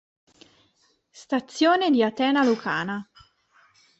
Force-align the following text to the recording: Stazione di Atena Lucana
Stazione 1.11 1.91
di 1.91 2.01
Atena 2.01 2.43
Lucana 2.43 3.07